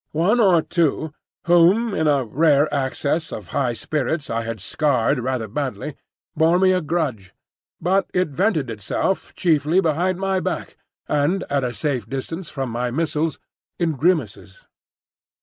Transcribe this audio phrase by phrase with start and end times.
[0.13, 1.13] One or two,
[1.45, 5.95] whom in a rare access of high spirits I had scarred rather badly,
[6.35, 7.35] bore me a grudge;
[7.79, 10.75] but it vented itself chiefly behind my back,
[11.07, 13.37] and at a safe distance from my missiles,
[13.77, 14.65] in grimaces.